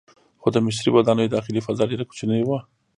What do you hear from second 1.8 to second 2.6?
ډیره کوچنۍ وه.